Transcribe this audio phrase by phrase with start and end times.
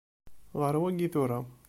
[0.59, 1.39] Ɣeṛ wayi tura.